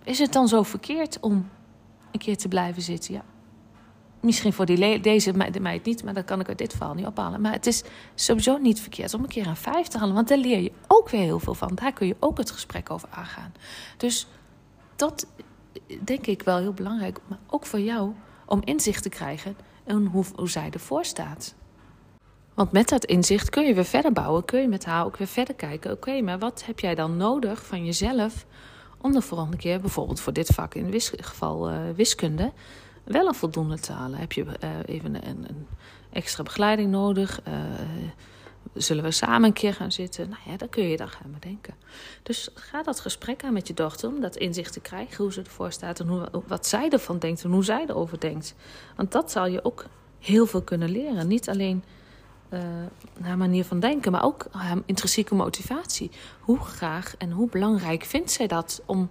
Is 0.04 0.20
het 0.20 0.34
dan 0.34 0.48
zo 0.48 0.64
verkeerd 0.64 1.20
om 1.20 1.50
een 2.12 2.20
keer 2.20 2.38
te 2.38 2.48
blijven 2.48 2.82
zitten? 2.82 3.14
Ja. 3.14 3.24
Misschien 4.20 4.54
voor 4.54 4.66
die 4.66 5.00
deze 5.00 5.34
meid 5.60 5.86
niet, 5.86 6.04
maar 6.04 6.14
dat 6.14 6.26
kan 6.26 6.40
ik 6.40 6.48
uit 6.48 6.58
dit 6.58 6.74
verhaal 6.74 6.94
niet 6.94 7.06
ophalen. 7.06 7.42
Maar 7.42 7.52
het 7.52 7.68
is 7.68 7.84
sowieso 8.16 8.58
niet 8.58 8.80
verkeerd 8.80 9.14
om 9.14 9.24
een 9.24 9.30
keer 9.30 9.48
een 9.48 9.56
vijf 9.56 9.88
te 9.88 9.98
halen. 9.98 10.16
Want 10.16 10.28
daar 10.28 10.38
leer 10.38 10.60
je 10.60 10.72
ook 10.88 11.10
weer 11.10 11.22
heel 11.22 11.40
veel 11.40 11.54
van. 11.54 11.76
Daar 11.76 11.94
kun 11.94 12.08
je 12.08 12.16
ook 12.20 12.38
het 12.38 12.52
gesprek 12.52 12.90
over 12.90 13.10
aangaan. 13.12 13.54
Dus 13.98 14.28
dat 14.96 15.28
denk 16.04 16.28
ik 16.28 16.42
wel 16.42 16.58
heel 16.58 16.74
belangrijk. 16.74 17.20
Maar 17.28 17.40
ook 17.48 17.66
voor 17.66 17.80
jou 17.80 18.12
om 18.46 18.62
inzicht 18.64 19.04
te 19.04 19.10
krijgen 19.10 19.56
en 19.88 20.06
hoe, 20.06 20.26
hoe 20.36 20.50
zij 20.50 20.70
ervoor 20.70 21.06
staat. 21.06 21.56
Want 22.54 22.72
met 22.72 22.90
dat 22.90 23.06
inzicht 23.06 23.50
kun 23.50 23.66
je 23.66 23.74
weer 23.74 23.86
verder 23.86 24.12
bouwen, 24.14 24.46
kun 24.46 24.62
je 24.62 24.68
met 24.68 24.86
haar 24.86 25.06
ook 25.06 25.18
weer 25.18 25.28
verder 25.28 25.56
kijken. 25.56 25.92
Oké, 25.92 26.22
maar 26.22 26.40
wat 26.40 26.66
heb 26.66 26.80
jij 26.80 26.96
dan 26.96 27.18
nodig 27.18 27.66
van 27.66 27.86
jezelf 27.86 28.46
om 29.02 29.12
de 29.12 29.22
volgende 29.22 29.58
keer, 29.58 29.80
bijvoorbeeld 29.80 30.20
voor 30.20 30.34
dit 30.34 30.48
vak 30.48 30.74
in 30.74 30.92
wis 30.92 31.14
geval 31.18 31.72
uh, 31.72 31.78
wiskunde, 31.96 32.52
wel 33.04 33.28
een 33.28 33.36
voldoende 33.36 33.80
te 33.80 33.92
halen? 33.92 34.20
Heb 34.20 34.32
je 34.32 34.44
uh, 34.44 34.70
even 34.86 35.16
een, 35.16 35.50
een, 35.50 35.68
extra 36.12 36.44
begeleiding 36.44 36.92
nodig? 36.92 37.42
Uh, 37.48 37.54
zullen 38.74 39.04
we 39.04 39.12
samen 39.12 39.44
een 39.44 39.54
keer 39.54 39.74
gaan 39.74 39.92
zitten? 39.92 40.30
Nou 40.30 40.42
ja, 40.46 40.58
dan 40.58 40.70
kun 40.70 40.84
je 40.84 40.98
dan 40.98 41.10
gaan 41.10 41.32
bedenken. 41.32 41.76
Dus 42.24 42.50
ga 42.54 42.84
dat 42.84 43.00
gesprek 43.00 43.44
aan 43.44 43.54
met 43.54 43.68
je 43.68 43.74
dochter 43.74 44.10
om 44.10 44.22
dat 44.22 44.36
inzicht 44.36 44.74
te 44.74 44.80
krijgen 44.80 45.24
hoe 45.24 45.34
ze 45.34 45.42
ervoor 45.42 45.72
staat 45.72 46.00
en 46.00 46.08
hoe, 46.08 46.30
wat 46.48 46.68
zij 46.68 46.90
ervan 46.90 47.20
denkt 47.20 47.44
en 47.44 47.52
hoe 47.52 47.64
zij 47.64 47.86
erover 47.88 48.20
denkt. 48.20 48.56
Want 48.96 49.12
dat 49.12 49.32
zal 49.32 49.46
je 49.46 49.64
ook 49.64 49.86
heel 50.20 50.46
veel 50.46 50.62
kunnen 50.62 50.90
leren. 50.90 51.28
Niet 51.28 51.50
alleen 51.50 51.84
uh, 52.50 52.60
haar 53.22 53.38
manier 53.38 53.66
van 53.66 53.80
denken, 53.80 54.12
maar 54.12 54.24
ook 54.24 54.46
intrinsieke 54.86 55.36
motivatie. 55.36 56.12
Hoe 56.40 56.60
graag 56.60 57.16
en 57.18 57.32
hoe 57.32 57.50
belangrijk 57.50 58.04
vindt 58.04 58.32
zij 58.32 58.48
dat 58.48 58.82
om 58.86 59.10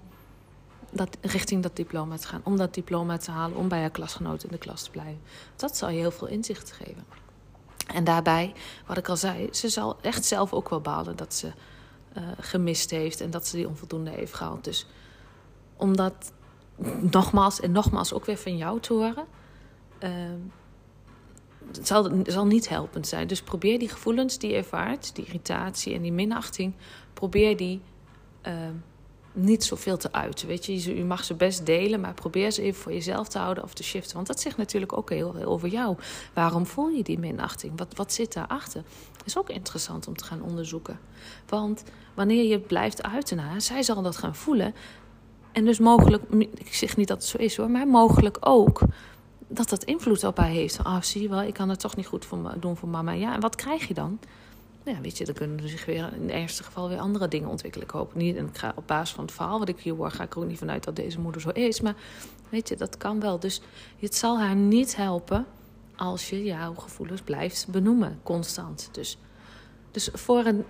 dat, 0.90 1.16
richting 1.20 1.62
dat 1.62 1.76
diploma 1.76 2.16
te 2.16 2.26
gaan, 2.26 2.40
om 2.44 2.56
dat 2.56 2.74
diploma 2.74 3.16
te 3.16 3.30
halen, 3.30 3.56
om 3.56 3.68
bij 3.68 3.80
haar 3.80 3.90
klasgenoten 3.90 4.48
in 4.48 4.54
de 4.54 4.60
klas 4.60 4.82
te 4.82 4.90
blijven. 4.90 5.20
Dat 5.56 5.76
zal 5.76 5.88
je 5.88 5.98
heel 5.98 6.10
veel 6.10 6.28
inzicht 6.28 6.72
geven. 6.72 7.04
En 7.86 8.04
daarbij, 8.04 8.52
wat 8.86 8.96
ik 8.96 9.08
al 9.08 9.16
zei, 9.16 9.48
ze 9.52 9.68
zal 9.68 9.96
echt 10.00 10.24
zelf 10.24 10.52
ook 10.52 10.68
wel 10.68 10.80
balen 10.80 11.16
dat 11.16 11.34
ze 11.34 11.46
uh, 12.16 12.22
gemist 12.40 12.90
heeft 12.90 13.20
en 13.20 13.30
dat 13.30 13.46
ze 13.46 13.56
die 13.56 13.68
onvoldoende 13.68 14.10
heeft 14.10 14.34
gehaald. 14.34 14.64
Dus 14.64 14.86
om 15.76 15.96
dat 15.96 16.32
nogmaals 17.10 17.60
en 17.60 17.72
nogmaals 17.72 18.12
ook 18.12 18.24
weer 18.24 18.36
van 18.36 18.56
jou 18.56 18.80
te 18.80 18.92
horen, 18.92 19.26
uh, 20.00 20.10
het 21.66 21.86
zal, 21.86 22.44
niet 22.44 22.68
helpend 22.68 23.06
zijn. 23.06 23.26
Dus 23.26 23.42
probeer 23.42 23.78
die 23.78 23.88
gevoelens 23.88 24.38
die 24.38 24.50
je 24.50 24.56
ervaart, 24.56 25.14
die 25.14 25.24
irritatie 25.24 25.94
en 25.94 26.02
die 26.02 26.12
minachting, 26.12 26.74
probeer 27.12 27.56
die. 27.56 27.82
Uh, 28.46 28.52
niet 29.36 29.64
zoveel 29.64 29.96
te 29.96 30.12
uiten. 30.12 30.48
Weet 30.48 30.66
je, 30.66 30.96
je 30.96 31.04
mag 31.04 31.24
ze 31.24 31.34
best 31.34 31.66
delen, 31.66 32.00
maar 32.00 32.14
probeer 32.14 32.50
ze 32.50 32.62
even 32.62 32.80
voor 32.80 32.92
jezelf 32.92 33.28
te 33.28 33.38
houden 33.38 33.64
of 33.64 33.74
te 33.74 33.82
shiften. 33.82 34.14
Want 34.14 34.26
dat 34.26 34.40
zegt 34.40 34.56
natuurlijk 34.56 34.92
ook 34.92 35.10
heel 35.10 35.32
veel 35.32 35.44
over 35.44 35.68
jou. 35.68 35.96
Waarom 36.34 36.66
voel 36.66 36.88
je 36.88 37.02
die 37.02 37.18
minachting? 37.18 37.72
Wat, 37.76 37.94
wat 37.94 38.12
zit 38.12 38.32
daarachter? 38.32 38.82
Is 39.24 39.38
ook 39.38 39.50
interessant 39.50 40.08
om 40.08 40.16
te 40.16 40.24
gaan 40.24 40.42
onderzoeken. 40.42 40.98
Want 41.48 41.84
wanneer 42.14 42.44
je 42.44 42.58
blijft 42.58 43.02
uiten 43.02 43.36
naar, 43.36 43.60
zij 43.60 43.82
zal 43.82 44.02
dat 44.02 44.16
gaan 44.16 44.34
voelen. 44.34 44.74
En 45.52 45.64
dus 45.64 45.78
mogelijk, 45.78 46.22
ik 46.54 46.74
zeg 46.74 46.96
niet 46.96 47.08
dat 47.08 47.16
het 47.16 47.26
zo 47.26 47.38
is 47.38 47.56
hoor, 47.56 47.70
maar 47.70 47.88
mogelijk 47.88 48.36
ook 48.40 48.80
dat 49.48 49.68
dat 49.68 49.84
invloed 49.84 50.24
op 50.24 50.36
haar 50.36 50.48
heeft. 50.48 50.84
Ah, 50.84 51.02
zie 51.02 51.22
je 51.22 51.28
wel, 51.28 51.42
ik 51.42 51.54
kan 51.54 51.68
het 51.68 51.80
toch 51.80 51.96
niet 51.96 52.06
goed 52.06 52.24
voor 52.24 52.54
doen 52.60 52.76
voor 52.76 52.88
mama. 52.88 53.12
Ja, 53.12 53.34
en 53.34 53.40
wat 53.40 53.54
krijg 53.54 53.88
je 53.88 53.94
dan? 53.94 54.18
Ja, 54.86 55.00
weet 55.00 55.18
je, 55.18 55.24
dan 55.24 55.34
kunnen 55.34 55.68
zich 55.68 55.84
weer 55.84 56.12
in 56.12 56.22
het 56.22 56.30
ergste 56.30 56.62
geval 56.62 56.88
weer 56.88 56.98
andere 56.98 57.28
dingen 57.28 57.48
ontwikkelen. 57.48 57.86
Ik 57.86 57.92
hoop 57.92 58.14
niet, 58.14 58.36
en 58.36 58.46
ik 58.46 58.58
ga 58.58 58.72
op 58.76 58.86
basis 58.86 59.14
van 59.14 59.24
het 59.24 59.34
verhaal 59.34 59.58
wat 59.58 59.68
ik 59.68 59.78
hier 59.78 59.94
hoor, 59.94 60.10
ga 60.10 60.22
ik 60.22 60.34
er 60.34 60.38
ook 60.38 60.46
niet 60.46 60.58
vanuit 60.58 60.84
dat 60.84 60.96
deze 60.96 61.20
moeder 61.20 61.40
zo 61.40 61.48
is. 61.48 61.80
Maar 61.80 61.94
weet 62.48 62.68
je, 62.68 62.76
dat 62.76 62.96
kan 62.96 63.20
wel. 63.20 63.38
Dus 63.38 63.60
het 63.98 64.14
zal 64.14 64.38
haar 64.38 64.56
niet 64.56 64.96
helpen 64.96 65.46
als 65.96 66.30
je 66.30 66.44
jouw 66.44 66.74
gevoelens 66.74 67.20
blijft 67.20 67.68
benoemen, 67.68 68.20
constant. 68.22 68.88
Dus, 68.92 69.18
dus 69.90 70.08
voor 70.12 70.44
een 70.44 70.64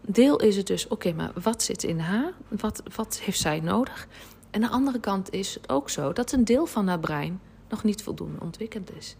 deel 0.00 0.40
is 0.40 0.56
het 0.56 0.66
dus, 0.66 0.88
oké, 0.88 1.12
maar 1.12 1.32
wat 1.42 1.62
zit 1.62 1.82
in 1.82 1.98
haar? 1.98 2.32
Wat, 2.48 2.82
wat 2.96 3.20
heeft 3.20 3.40
zij 3.40 3.60
nodig? 3.60 4.08
En 4.50 4.62
aan 4.62 4.68
de 4.68 4.74
andere 4.74 5.00
kant 5.00 5.30
is 5.30 5.54
het 5.54 5.68
ook 5.68 5.90
zo 5.90 6.12
dat 6.12 6.32
een 6.32 6.44
deel 6.44 6.66
van 6.66 6.88
haar 6.88 7.00
brein 7.00 7.40
nog 7.68 7.84
niet 7.84 8.02
voldoende 8.02 8.40
ontwikkeld 8.40 8.96
is. 8.96 9.16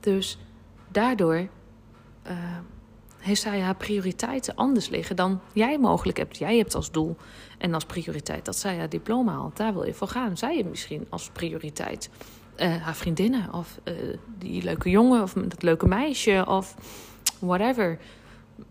Dus 0.00 0.38
daardoor. 0.88 1.48
Uh, 2.26 2.58
heeft 3.18 3.40
zij 3.40 3.60
haar 3.60 3.74
prioriteiten 3.76 4.54
anders 4.54 4.88
liggen 4.88 5.16
dan 5.16 5.40
jij 5.52 5.78
mogelijk 5.78 6.18
hebt. 6.18 6.38
Jij 6.38 6.56
hebt 6.56 6.74
als 6.74 6.90
doel 6.90 7.16
en 7.58 7.74
als 7.74 7.84
prioriteit 7.84 8.44
dat 8.44 8.56
zij 8.56 8.78
haar 8.78 8.88
diploma 8.88 9.32
haalt. 9.32 9.56
Daar 9.56 9.72
wil 9.72 9.86
je 9.86 9.94
voor 9.94 10.08
gaan. 10.08 10.36
Zij 10.36 10.54
heeft 10.54 10.68
misschien 10.68 11.06
als 11.08 11.30
prioriteit 11.32 12.10
uh, 12.56 12.76
haar 12.76 12.96
vriendinnen 12.96 13.52
of 13.52 13.78
uh, 13.84 13.94
die 14.38 14.62
leuke 14.62 14.90
jongen 14.90 15.22
of 15.22 15.32
dat 15.32 15.62
leuke 15.62 15.86
meisje 15.86 16.44
of 16.48 16.74
whatever. 17.38 17.98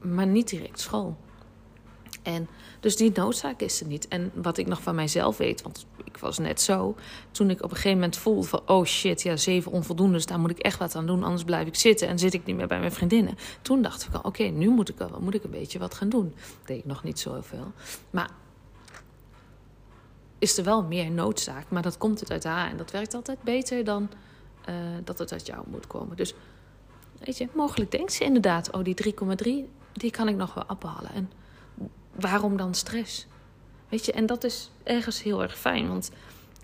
Maar 0.01 0.27
niet 0.27 0.49
direct 0.49 0.79
school. 0.79 1.17
En 2.27 2.47
dus 2.79 2.95
die 2.95 3.11
noodzaak 3.13 3.61
is 3.61 3.81
er 3.81 3.87
niet. 3.87 4.07
En 4.07 4.31
wat 4.33 4.57
ik 4.57 4.67
nog 4.67 4.81
van 4.81 4.95
mijzelf 4.95 5.37
weet, 5.37 5.61
want 5.61 5.85
ik 6.03 6.17
was 6.17 6.37
net 6.37 6.61
zo. 6.61 6.95
Toen 7.31 7.49
ik 7.49 7.63
op 7.63 7.69
een 7.69 7.75
gegeven 7.75 7.97
moment 7.97 8.17
voelde 8.17 8.47
van... 8.47 8.61
oh 8.65 8.85
shit, 8.85 9.21
ja, 9.21 9.35
zeven 9.35 9.71
onvoldoendes, 9.71 10.25
daar 10.25 10.39
moet 10.39 10.49
ik 10.49 10.59
echt 10.59 10.79
wat 10.79 10.95
aan 10.95 11.05
doen. 11.05 11.23
Anders 11.23 11.43
blijf 11.43 11.67
ik 11.67 11.75
zitten 11.75 12.07
en 12.07 12.19
zit 12.19 12.33
ik 12.33 12.45
niet 12.45 12.55
meer 12.55 12.67
bij 12.67 12.79
mijn 12.79 12.91
vriendinnen. 12.91 13.37
Toen 13.61 13.81
dacht 13.81 14.03
ik 14.03 14.13
al, 14.13 14.21
oké, 14.21 14.43
nu 14.43 14.69
moet 14.69 14.89
ik, 14.89 14.97
wel, 14.97 15.19
moet 15.19 15.33
ik 15.33 15.43
een 15.43 15.51
beetje 15.51 15.79
wat 15.79 15.93
gaan 15.93 16.09
doen. 16.09 16.33
Dat 16.35 16.67
deed 16.67 16.77
ik 16.77 16.85
nog 16.85 17.03
niet 17.03 17.19
zoveel. 17.19 17.71
Maar 18.09 18.29
is 20.39 20.57
er 20.57 20.63
wel 20.63 20.83
meer 20.83 21.11
noodzaak. 21.11 21.65
Maar 21.69 21.81
dat 21.81 21.97
komt 21.97 22.19
het 22.19 22.31
uit 22.31 22.43
haar. 22.43 22.69
En 22.69 22.77
dat 22.77 22.91
werkt 22.91 23.13
altijd 23.13 23.41
beter 23.43 23.83
dan 23.83 24.09
uh, 24.69 24.75
dat 25.03 25.19
het 25.19 25.31
uit 25.31 25.45
jou 25.45 25.63
moet 25.67 25.87
komen. 25.87 26.17
Dus 26.17 26.33
weet 27.19 27.37
je, 27.37 27.47
mogelijk 27.53 27.91
denkt 27.91 28.13
ze 28.13 28.23
inderdaad... 28.23 28.71
oh, 28.71 28.83
die 28.83 29.13
3,3, 29.67 29.71
die 29.93 30.11
kan 30.11 30.27
ik 30.27 30.35
nog 30.35 30.53
wel 30.53 30.63
ophalen. 30.67 31.13
En 31.13 31.31
waarom 32.19 32.57
dan 32.57 32.73
stress? 32.73 33.27
Weet 33.89 34.05
je, 34.05 34.11
en 34.11 34.25
dat 34.25 34.43
is 34.43 34.71
ergens 34.83 35.23
heel 35.23 35.41
erg 35.41 35.57
fijn. 35.57 35.87
Want 35.87 36.11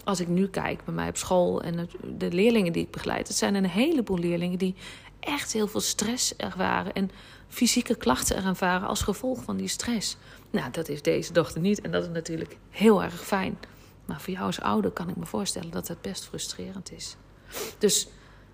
als 0.04 0.20
ik 0.20 0.28
nu 0.28 0.48
kijk 0.48 0.86
bij 0.86 0.94
mij 0.94 1.10
op 1.10 1.18
school 1.18 1.62
en 1.62 1.90
de 2.18 2.32
leerlingen 2.32 2.74
die 2.74 2.84
ik 2.84 2.92
begeleid, 2.92 3.28
het 3.28 3.38
zijn 3.38 3.56
een 3.56 3.66
heleboel 3.66 4.18
leerlingen 4.18 4.58
die 4.58 4.76
echt 5.20 5.54
heel 5.54 5.68
veel 5.68 5.80
stress 5.80 6.36
ervaren 6.36 6.94
en 6.94 7.12
fysieke 7.48 7.96
klachten 7.96 8.44
ervaren 8.44 8.88
als 8.88 9.02
gevolg 9.02 9.44
van 9.44 9.58
die 9.58 9.68
stress. 9.68 10.18
Nou, 10.50 10.72
dat 10.72 10.90
is 10.90 11.02
deze 11.02 11.34
dochter 11.34 11.62
niet 11.62 11.82
en 11.82 11.92
dat 11.92 12.04
is 12.04 12.10
natuurlijk 12.10 12.58
heel 12.70 13.04
erg 13.04 13.26
fijn. 13.26 13.58
Maar 14.06 14.22
voor 14.22 14.34
jou 14.34 14.46
als 14.46 14.62
ouder 14.62 14.92
kan 14.92 15.10
ik 15.10 15.16
me 15.16 15.26
voorstellen 15.26 15.72
dat 15.72 15.88
het 15.88 16.02
best 16.02 16.26
frustrerend 16.26 16.92
is. 16.92 17.16
Dus 17.78 18.08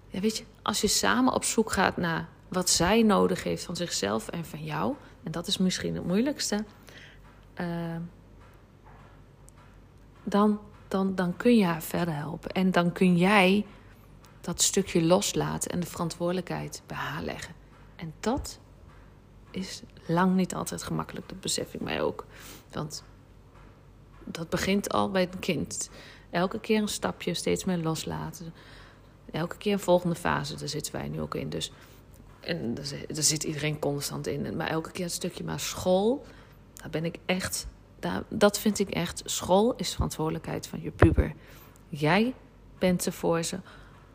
ja, 0.07 0.19
weet 0.19 0.37
je, 0.37 0.43
als 0.61 0.81
je 0.81 0.87
samen 0.87 1.33
op 1.33 1.43
zoek 1.43 1.71
gaat 1.71 1.97
naar 1.97 2.29
wat 2.47 2.69
zij 2.69 3.01
nodig 3.01 3.43
heeft 3.43 3.63
van 3.63 3.75
zichzelf 3.75 4.27
en 4.27 4.45
van 4.45 4.63
jou, 4.63 4.95
en 5.23 5.31
dat 5.31 5.47
is 5.47 5.57
misschien 5.57 5.95
het 5.95 6.05
moeilijkste, 6.05 6.65
uh, 7.61 7.95
dan, 10.23 10.59
dan, 10.87 11.15
dan 11.15 11.37
kun 11.37 11.57
je 11.57 11.65
haar 11.65 11.83
verder 11.83 12.15
helpen. 12.15 12.51
En 12.51 12.71
dan 12.71 12.91
kun 12.91 13.17
jij 13.17 13.65
dat 14.41 14.61
stukje 14.61 15.03
loslaten 15.03 15.71
en 15.71 15.79
de 15.79 15.85
verantwoordelijkheid 15.85 16.81
bij 16.85 16.97
haar 16.97 17.23
leggen. 17.23 17.55
En 17.95 18.13
dat 18.19 18.59
is 19.51 19.81
lang 20.07 20.35
niet 20.35 20.55
altijd 20.55 20.83
gemakkelijk, 20.83 21.29
dat 21.29 21.39
besef 21.39 21.73
ik 21.73 21.81
mij 21.81 22.01
ook. 22.01 22.25
Want 22.71 23.03
dat 24.23 24.49
begint 24.49 24.89
al 24.93 25.11
bij 25.11 25.21
het 25.21 25.39
kind. 25.39 25.89
Elke 26.29 26.59
keer 26.59 26.81
een 26.81 26.87
stapje, 26.87 27.33
steeds 27.33 27.65
meer 27.65 27.77
loslaten. 27.77 28.53
Elke 29.31 29.57
keer 29.57 29.73
een 29.73 29.79
volgende 29.79 30.15
fase, 30.15 30.55
daar 30.55 30.67
zitten 30.67 30.93
wij 30.93 31.07
nu 31.07 31.21
ook 31.21 31.35
in. 31.35 31.49
Dus, 31.49 31.71
en 32.39 32.73
daar 32.73 33.23
zit 33.23 33.43
iedereen 33.43 33.79
constant 33.79 34.27
in. 34.27 34.55
Maar 34.55 34.67
elke 34.67 34.91
keer 34.91 35.03
een 35.03 35.09
stukje 35.09 35.43
maar 35.43 35.59
school, 35.59 36.25
daar 36.81 36.89
ben 36.89 37.05
ik 37.05 37.17
echt 37.25 37.67
dat 38.29 38.59
vind 38.59 38.79
ik 38.79 38.89
echt. 38.89 39.21
School 39.25 39.73
is 39.75 39.93
verantwoordelijkheid 39.93 40.67
van 40.67 40.81
je 40.81 40.91
puber. 40.91 41.33
Jij 41.89 42.33
bent 42.77 43.05
er 43.05 43.13
voor 43.13 43.43
ze 43.43 43.55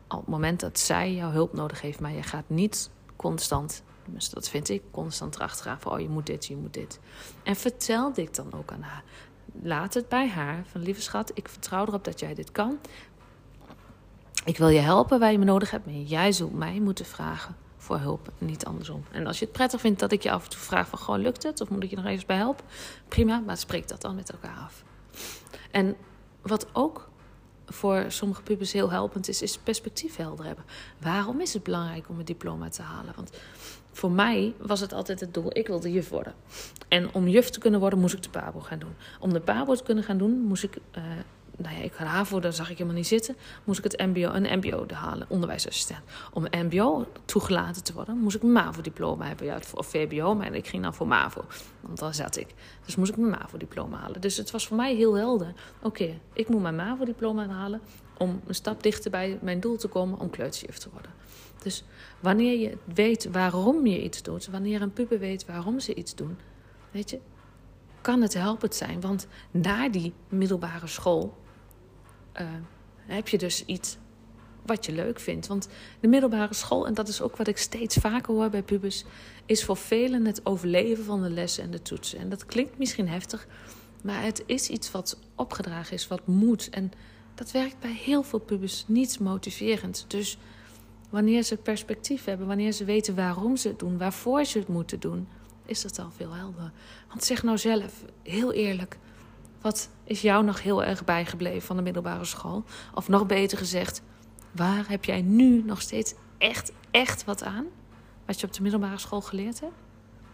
op 0.07 0.19
het 0.19 0.27
moment 0.27 0.59
dat 0.59 0.79
zij 0.79 1.13
jouw 1.13 1.31
hulp 1.31 1.53
nodig 1.53 1.81
heeft. 1.81 1.99
Maar 1.99 2.11
je 2.11 2.23
gaat 2.23 2.43
niet 2.47 2.89
constant, 3.15 3.83
dus 4.05 4.29
dat 4.29 4.49
vind 4.49 4.69
ik, 4.69 4.81
constant 4.91 5.35
erachteraan 5.35 5.79
van... 5.79 5.91
oh, 5.91 5.99
je 5.99 6.09
moet 6.09 6.25
dit, 6.25 6.45
je 6.45 6.55
moet 6.55 6.73
dit. 6.73 6.99
En 7.43 7.55
vertel 7.55 8.13
dit 8.13 8.35
dan 8.35 8.53
ook 8.53 8.71
aan 8.71 8.81
haar. 8.81 9.03
Laat 9.61 9.93
het 9.93 10.09
bij 10.09 10.29
haar. 10.29 10.63
Van 10.71 10.81
lieve 10.81 11.01
schat, 11.01 11.31
ik 11.33 11.49
vertrouw 11.49 11.85
erop 11.85 12.03
dat 12.03 12.19
jij 12.19 12.33
dit 12.33 12.51
kan. 12.51 12.77
Ik 14.45 14.57
wil 14.57 14.69
je 14.69 14.79
helpen 14.79 15.19
waar 15.19 15.31
je 15.31 15.39
me 15.39 15.45
nodig 15.45 15.71
hebt. 15.71 15.85
Maar 15.85 15.95
jij 15.95 16.31
zult 16.31 16.53
mij 16.53 16.79
moeten 16.79 17.05
vragen 17.05 17.55
voor 17.85 17.97
hulp, 17.97 18.31
niet 18.37 18.65
andersom. 18.65 19.03
En 19.11 19.27
als 19.27 19.39
je 19.39 19.45
het 19.45 19.53
prettig 19.53 19.79
vindt 19.79 19.99
dat 19.99 20.11
ik 20.11 20.23
je 20.23 20.31
af 20.31 20.43
en 20.43 20.49
toe 20.49 20.59
vraag 20.59 20.87
van... 20.87 20.99
gewoon 20.99 21.19
lukt 21.19 21.43
het 21.43 21.61
of 21.61 21.69
moet 21.69 21.83
ik 21.83 21.89
je 21.89 21.95
nog 21.95 22.05
even 22.05 22.27
bij 22.27 22.37
helpen? 22.37 22.65
Prima, 23.07 23.39
maar 23.39 23.57
spreek 23.57 23.87
dat 23.87 24.01
dan 24.01 24.15
met 24.15 24.29
elkaar 24.29 24.57
af. 24.57 24.83
En 25.71 25.95
wat 26.41 26.67
ook 26.73 27.09
voor 27.65 28.05
sommige 28.07 28.41
pubers 28.41 28.71
heel 28.71 28.91
helpend 28.91 29.27
is... 29.27 29.41
is 29.41 29.57
perspectief 29.57 30.15
helder 30.15 30.45
hebben. 30.45 30.65
Waarom 30.99 31.41
is 31.41 31.53
het 31.53 31.63
belangrijk 31.63 32.09
om 32.09 32.19
een 32.19 32.25
diploma 32.25 32.69
te 32.69 32.81
halen? 32.81 33.13
Want 33.15 33.31
voor 33.91 34.11
mij 34.11 34.53
was 34.59 34.79
het 34.79 34.93
altijd 34.93 35.19
het 35.19 35.33
doel, 35.33 35.57
ik 35.57 35.67
wilde 35.67 35.91
juf 35.91 36.09
worden. 36.09 36.33
En 36.87 37.13
om 37.13 37.27
juf 37.27 37.49
te 37.49 37.59
kunnen 37.59 37.79
worden, 37.79 37.99
moest 37.99 38.13
ik 38.13 38.23
de 38.23 38.29
PABO 38.29 38.59
gaan 38.59 38.79
doen. 38.79 38.95
Om 39.19 39.33
de 39.33 39.39
PABO 39.41 39.75
te 39.75 39.83
kunnen 39.83 40.03
gaan 40.03 40.17
doen, 40.17 40.39
moest 40.39 40.63
ik... 40.63 40.77
Uh, 40.97 41.03
nou 41.57 41.75
ja, 41.75 41.81
ik 41.81 41.93
had 41.93 42.07
HAVO, 42.07 42.39
daar 42.39 42.53
zag 42.53 42.69
ik 42.69 42.77
helemaal 42.77 42.97
niet 42.97 43.07
zitten. 43.07 43.35
Moest 43.63 43.85
ik 43.85 43.91
het 43.91 44.05
MBO, 44.05 44.33
een 44.33 44.59
MBO 44.59 44.85
halen, 44.93 45.27
onderwijsassistent. 45.29 45.99
Om 46.33 46.47
MBO 46.51 47.05
toegelaten 47.25 47.83
te 47.83 47.93
worden, 47.93 48.17
moest 48.17 48.35
ik 48.35 48.43
een 48.43 48.51
MAVO-diploma 48.51 49.25
hebben. 49.25 49.45
Ja, 49.45 49.59
of 49.73 49.87
VBO, 49.87 50.35
maar 50.35 50.53
ik 50.53 50.67
ging 50.67 50.83
dan 50.83 50.93
voor 50.93 51.07
MAVO. 51.07 51.45
Want 51.81 51.99
daar 51.99 52.13
zat 52.13 52.37
ik. 52.37 52.47
Dus 52.85 52.95
moest 52.95 53.11
ik 53.11 53.17
mijn 53.17 53.31
MAVO-diploma 53.31 53.97
halen. 53.97 54.21
Dus 54.21 54.37
het 54.37 54.51
was 54.51 54.67
voor 54.67 54.77
mij 54.77 54.95
heel 54.95 55.13
helder. 55.13 55.53
Oké, 55.81 56.19
ik 56.33 56.49
moet 56.49 56.61
mijn 56.61 56.75
MAVO-diploma 56.75 57.47
halen 57.47 57.81
om 58.17 58.41
een 58.47 58.55
stap 58.55 58.83
dichter 58.83 59.11
bij 59.11 59.39
mijn 59.41 59.59
doel 59.59 59.75
te 59.75 59.87
komen 59.87 60.19
om 60.19 60.29
kleuterjuf 60.29 60.77
te 60.77 60.89
worden. 60.91 61.11
Dus 61.63 61.83
wanneer 62.19 62.59
je 62.59 62.77
weet 62.93 63.31
waarom 63.31 63.87
je 63.87 64.03
iets 64.03 64.21
doet, 64.23 64.47
wanneer 64.47 64.81
een 64.81 64.93
puber 64.93 65.19
weet 65.19 65.45
waarom 65.45 65.79
ze 65.79 65.95
iets 65.95 66.15
doen, 66.15 66.37
weet 66.91 67.09
je, 67.09 67.19
kan 68.01 68.21
het 68.21 68.33
helpend 68.33 68.75
zijn. 68.75 69.01
Want 69.01 69.27
na 69.51 69.89
die 69.89 70.13
middelbare 70.29 70.87
school 70.87 71.37
uh, 72.41 72.47
heb 72.97 73.27
je 73.27 73.37
dus 73.37 73.65
iets 73.65 73.97
wat 74.65 74.85
je 74.85 74.91
leuk 74.91 75.19
vindt. 75.19 75.47
Want 75.47 75.67
de 75.99 76.07
middelbare 76.07 76.53
school, 76.53 76.87
en 76.87 76.93
dat 76.93 77.07
is 77.07 77.21
ook 77.21 77.37
wat 77.37 77.47
ik 77.47 77.57
steeds 77.57 77.95
vaker 77.95 78.33
hoor 78.33 78.49
bij 78.49 78.63
pubers, 78.63 79.03
is 79.45 79.63
voor 79.63 79.77
velen 79.77 80.25
het 80.25 80.45
overleven 80.45 81.03
van 81.03 81.23
de 81.23 81.29
lessen 81.29 81.63
en 81.63 81.71
de 81.71 81.81
toetsen. 81.81 82.19
En 82.19 82.29
dat 82.29 82.45
klinkt 82.45 82.77
misschien 82.77 83.09
heftig, 83.09 83.47
maar 84.03 84.23
het 84.23 84.43
is 84.45 84.69
iets 84.69 84.91
wat 84.91 85.19
opgedragen 85.35 85.93
is, 85.93 86.07
wat 86.07 86.27
moet. 86.27 86.69
En 86.69 86.91
dat 87.35 87.51
werkt 87.51 87.79
bij 87.79 87.93
heel 87.93 88.23
veel 88.23 88.39
pubers 88.39 88.83
niet 88.87 89.19
motiverend. 89.19 90.05
Dus 90.07 90.37
wanneer 91.09 91.43
ze 91.43 91.57
perspectief 91.57 92.25
hebben, 92.25 92.47
wanneer 92.47 92.71
ze 92.71 92.85
weten 92.85 93.15
waarom 93.15 93.57
ze 93.57 93.67
het 93.67 93.79
doen, 93.79 93.97
waarvoor 93.97 94.45
ze 94.45 94.57
het 94.59 94.67
moeten 94.67 94.99
doen, 94.99 95.27
is 95.65 95.81
dat 95.81 95.99
al 95.99 96.11
veel 96.15 96.33
helder. 96.33 96.71
Want 97.07 97.23
zeg 97.23 97.43
nou 97.43 97.57
zelf, 97.57 98.05
heel 98.23 98.53
eerlijk, 98.53 98.97
wat 99.65 99.89
is 100.03 100.21
jou 100.21 100.43
nog 100.43 100.61
heel 100.61 100.83
erg 100.83 101.05
bijgebleven 101.05 101.61
van 101.61 101.75
de 101.75 101.81
middelbare 101.81 102.25
school? 102.25 102.63
Of 102.93 103.07
nog 103.07 103.25
beter 103.25 103.57
gezegd, 103.57 104.01
waar 104.51 104.89
heb 104.89 105.05
jij 105.05 105.21
nu 105.21 105.63
nog 105.63 105.81
steeds 105.81 106.13
echt, 106.37 106.71
echt 106.91 107.23
wat 107.23 107.43
aan? 107.43 107.65
Wat 108.25 108.39
je 108.39 108.47
op 108.47 108.53
de 108.53 108.61
middelbare 108.61 108.97
school 108.97 109.21
geleerd 109.21 109.59
hebt? 109.59 109.73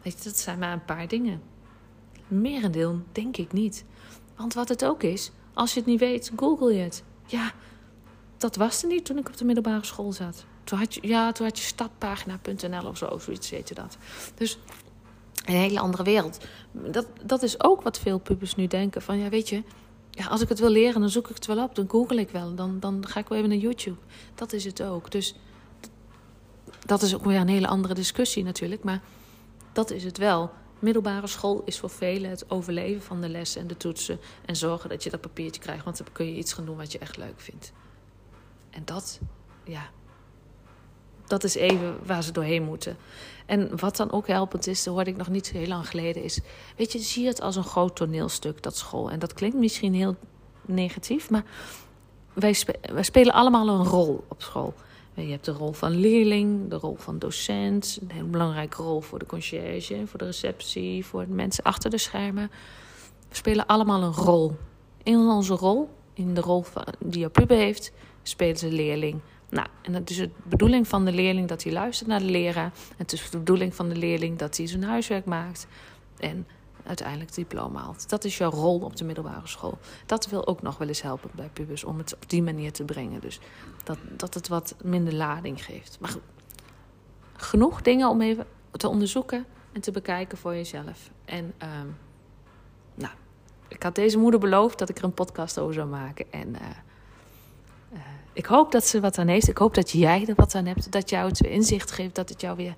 Weet 0.02 0.18
je, 0.18 0.24
dat 0.24 0.38
zijn 0.38 0.60
maar 0.60 0.74
een 0.74 0.86
paar 0.86 1.08
dingen. 1.08 1.42
Merendeel 2.28 3.02
denk 3.12 3.38
ik 3.38 3.54
niet. 3.54 3.86
Want 4.36 4.54
wat 4.54 4.70
het 4.70 4.86
ook 4.86 5.04
is, 5.04 5.32
als 5.54 5.74
je 5.74 5.80
het 5.80 5.90
niet 5.90 6.00
weet, 6.00 6.32
google 6.36 6.74
je 6.74 6.82
het. 6.82 7.04
Ja, 7.26 7.52
dat 8.38 8.56
was 8.56 8.82
er 8.82 8.88
niet 8.88 9.06
toen 9.06 9.18
ik 9.18 9.28
op 9.28 9.38
de 9.38 9.46
middelbare 9.46 9.86
school 9.86 10.12
zat. 10.12 10.46
Toen 10.64 10.80
had 10.80 10.94
je, 10.94 11.08
ja, 11.08 11.32
toen 11.32 11.46
had 11.46 11.58
je 11.58 11.66
stadpagina.nl 11.66 12.88
of 12.88 12.98
zo, 12.98 13.18
zoiets 13.18 13.50
heette 13.50 13.74
dat. 13.74 13.98
Dus 14.36 14.60
een 15.46 15.56
hele 15.56 15.80
andere 15.80 16.04
wereld. 16.04 16.46
Dat, 16.72 17.08
dat 17.24 17.44
is 17.44 17.64
ook 17.64 17.82
wat 17.82 18.00
veel 18.00 18.20
pubers 18.20 18.56
nu 18.56 18.68
denken. 18.68 19.02
Van 19.02 19.18
ja, 19.18 19.30
weet 19.30 19.50
je, 19.50 19.64
ja, 20.10 20.26
als 20.26 20.42
ik 20.42 20.50
het 20.50 20.60
wil 20.60 20.70
leren, 20.70 21.02
dan 21.02 21.10
zoek 21.10 21.30
ik 21.30 21.36
het 21.36 21.46
wel 21.46 21.64
op. 21.64 21.76
Dan 21.76 21.90
google 21.90 22.20
ik 22.20 22.30
wel. 22.30 22.56
Dan, 22.56 22.80
dan 22.80 23.08
ga 23.08 23.20
ik 23.20 23.28
wel 23.28 23.38
even 23.38 23.50
naar 23.50 23.60
YouTube. 23.60 23.98
Dat 24.36 24.54
is 24.54 24.64
het 24.64 24.84
ook. 24.84 25.12
Dus 25.12 25.36
dat 26.86 27.02
is 27.02 27.16
ook 27.16 27.26
weer 27.26 27.40
een 27.40 27.48
hele 27.48 27.68
andere 27.68 27.94
discussie 27.94 28.44
natuurlijk. 28.44 28.84
Maar 28.84 29.02
dat 29.72 29.92
is 29.92 30.04
het 30.04 30.18
wel. 30.18 30.52
Middelbare 30.80 31.28
school 31.28 31.62
is 31.66 31.80
voor 31.80 31.90
velen 31.90 32.30
het 32.30 32.50
overleven 32.50 33.02
van 33.02 33.22
de 33.22 33.30
lessen 33.30 33.62
en 33.62 33.68
de 33.68 33.78
toetsen. 33.78 34.20
En 34.46 34.56
zorgen 34.56 34.90
dat 34.90 35.04
je 35.04 35.10
dat 35.10 35.22
papiertje 35.22 35.62
krijgt. 35.62 35.84
Want 35.84 35.98
dan 35.98 36.08
kun 36.12 36.26
je 36.26 36.36
iets 36.36 36.54
gaan 36.54 36.66
doen 36.66 36.78
wat 36.78 36.92
je 36.92 37.00
echt 37.00 37.18
leuk 37.18 37.40
vindt. 37.40 37.72
En 38.70 38.82
dat, 38.86 39.20
ja, 39.64 39.90
dat 41.28 41.44
is 41.44 41.56
even 41.56 42.06
waar 42.06 42.24
ze 42.24 42.32
doorheen 42.32 42.64
moeten. 42.64 42.98
En 43.46 43.80
wat 43.80 43.96
dan 43.98 44.12
ook 44.12 44.28
helpend 44.28 44.68
is, 44.68 44.84
dat 44.84 44.94
hoorde 44.94 45.10
ik 45.10 45.18
nog 45.18 45.30
niet 45.30 45.48
zo 45.48 45.58
heel 45.58 45.68
lang 45.68 45.88
geleden, 45.88 46.24
is... 46.24 46.40
Weet 46.78 46.92
je, 46.92 47.00
zie 47.00 47.28
het 47.28 47.42
als 47.42 47.56
een 47.56 47.64
groot 47.64 47.96
toneelstuk, 47.96 48.64
dat 48.64 48.78
school. 48.78 49.12
En 49.12 49.20
dat 49.20 49.34
klinkt 49.34 49.58
misschien 49.58 49.94
heel 49.94 50.16
negatief, 50.66 51.30
maar 51.30 51.44
wij, 52.34 52.54
spelen 53.02 53.34
allemaal 53.34 53.70
een 53.70 53.86
rol 53.86 54.24
op 54.28 54.42
school. 54.42 54.74
Je 55.14 55.32
hebt 55.32 55.46
de 55.46 55.52
rol 55.52 55.72
van 55.72 55.92
leerling, 55.92 56.70
de 56.70 56.76
rol 56.76 56.96
van 56.96 57.20
docent, 57.20 58.00
een 58.02 58.12
heel 58.12 58.28
belangrijke 58.28 58.82
rol 58.82 59.02
voor 59.02 59.20
de 59.20 59.26
conciërge, 59.26 60.04
voor 60.06 60.20
de 60.20 60.26
receptie, 60.26 61.06
voor 61.06 61.26
de 61.26 61.34
mensen 61.34 61.64
achter 61.64 61.90
de 61.90 61.98
schermen. 61.98 62.52
We 63.30 63.36
spelen 63.36 63.66
allemaal 63.66 64.04
een 64.04 64.14
rol. 64.14 64.56
In 65.04 65.18
onze 65.18 65.54
rol, 65.54 65.90
in 66.14 66.34
de 66.34 66.42
rol 66.42 66.62
van, 66.62 66.86
die 67.00 67.20
je 67.20 67.30
puber 67.30 67.58
heeft, 67.58 67.92
spelen 68.24 68.58
ze 68.58 68.68
leerling. 68.68 69.20
Nou, 69.52 69.68
en 69.82 69.94
het 69.94 70.10
is 70.10 70.18
de 70.18 70.30
bedoeling 70.44 70.88
van 70.88 71.06
de 71.06 71.12
leerling 71.12 71.48
dat 71.48 71.64
hij 71.64 71.74
luistert 71.74 72.10
naar 72.10 72.20
de 72.20 72.26
leraar. 72.26 72.72
Het 72.98 73.14
is 73.14 73.30
de 73.30 73.38
bedoeling 73.38 73.76
van 73.76 73.90
de 73.90 73.96
leerling 73.96 74.38
dat 74.38 74.58
hij 74.58 74.68
zijn 74.68 74.84
huiswerk 74.84 75.26
maakt. 75.26 75.68
En 76.18 76.48
uiteindelijk 76.84 77.34
diploma 77.34 77.82
haalt. 77.82 78.10
Dat 78.10 78.24
is 78.24 78.38
jouw 78.38 78.50
rol 78.50 78.80
op 78.80 78.96
de 78.96 79.04
middelbare 79.04 79.48
school. 79.48 79.78
Dat 80.06 80.28
wil 80.28 80.48
ook 80.48 80.62
nog 80.62 80.78
wel 80.78 80.88
eens 80.88 81.02
helpen 81.02 81.30
bij 81.36 81.50
pubers 81.54 81.84
om 81.84 81.98
het 81.98 82.14
op 82.14 82.30
die 82.30 82.44
manier 82.44 82.72
te 82.72 82.84
brengen. 82.84 83.22
Dus 83.22 83.40
dat, 83.84 83.98
dat 84.10 84.34
het 84.34 84.48
wat 84.48 84.76
minder 84.84 85.14
lading 85.14 85.66
geeft. 85.66 85.98
Maar 86.00 86.10
goed, 86.10 86.22
genoeg 87.36 87.82
dingen 87.82 88.10
om 88.10 88.22
even 88.22 88.46
te 88.72 88.88
onderzoeken 88.88 89.46
en 89.72 89.82
te 89.82 89.92
bekijken 89.92 90.38
voor 90.38 90.56
jezelf. 90.56 91.12
En 91.26 91.54
ehm, 91.58 91.88
nou, 92.96 93.14
ik 93.68 93.84
had 93.84 93.96
deze 93.96 94.18
moeder 94.18 94.40
beloofd 94.40 94.80
dat 94.80 94.90
ik 94.90 94.98
er 94.98 95.04
een 95.04 95.14
podcast 95.14 95.60
over 95.60 95.74
zou 95.74 95.88
maken. 95.88 96.32
En 96.32 96.56
eh, 96.56 96.62
ik 98.34 98.46
hoop 98.46 98.72
dat 98.72 98.86
ze 98.86 99.00
wat 99.00 99.18
aan 99.18 99.28
heeft. 99.28 99.48
Ik 99.48 99.58
hoop 99.58 99.74
dat 99.74 99.92
jij 99.92 100.26
er 100.28 100.36
wat 100.36 100.56
aan 100.56 100.66
hebt. 100.66 100.92
Dat 100.92 101.10
jou 101.10 101.28
het 101.28 101.40
weer 101.40 101.52
inzicht 101.52 101.92
geeft. 101.92 102.16
Dat 102.16 102.30
het 102.30 102.42
jou 102.42 102.56
weer 102.56 102.76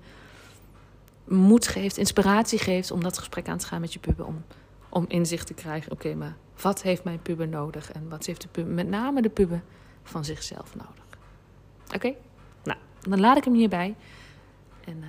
moed 1.24 1.66
geeft, 1.68 1.96
inspiratie 1.96 2.58
geeft 2.58 2.90
om 2.90 3.02
dat 3.02 3.18
gesprek 3.18 3.48
aan 3.48 3.58
te 3.58 3.66
gaan 3.66 3.80
met 3.80 3.92
je 3.92 3.98
puber. 3.98 4.26
Om, 4.26 4.44
om 4.88 5.04
inzicht 5.08 5.46
te 5.46 5.54
krijgen. 5.54 5.92
Oké, 5.92 6.14
maar 6.14 6.36
wat 6.60 6.82
heeft 6.82 7.04
mijn 7.04 7.22
puber 7.22 7.48
nodig? 7.48 7.92
En 7.92 8.08
wat 8.08 8.26
heeft 8.26 8.42
de 8.42 8.48
puber, 8.48 8.72
met 8.72 8.88
name 8.88 9.22
de 9.22 9.28
puber, 9.28 9.62
van 10.02 10.24
zichzelf 10.24 10.74
nodig? 10.74 11.04
Oké? 11.94 12.14
Nou, 12.64 12.78
dan 13.00 13.20
laat 13.20 13.36
ik 13.36 13.44
hem 13.44 13.54
hierbij. 13.54 13.96
En 14.84 14.96
uh, 14.96 15.08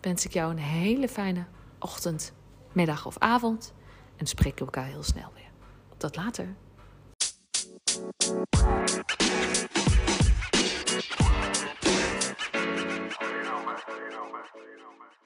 wens 0.00 0.24
ik 0.24 0.32
jou 0.32 0.50
een 0.50 0.58
hele 0.58 1.08
fijne 1.08 1.44
ochtend, 1.78 2.32
middag 2.72 3.06
of 3.06 3.18
avond. 3.18 3.72
En 4.16 4.26
spreken 4.26 4.64
elkaar 4.64 4.86
heel 4.86 5.02
snel 5.02 5.30
weer. 5.34 5.50
Tot 5.96 6.16
later. 6.16 6.54
You 7.96 8.04
know, 13.44 13.60
man. 13.64 15.10
You. 15.22 15.25